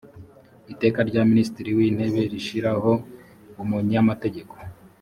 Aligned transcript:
iteka 0.73 0.99
rya 1.09 1.21
minisitiri 1.31 1.69
w 1.77 1.79
intebe 1.87 2.21
rishyirahoumunyamategeko 2.31 4.53